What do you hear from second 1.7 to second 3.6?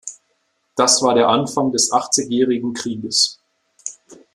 des Achtzigjährigen Krieges.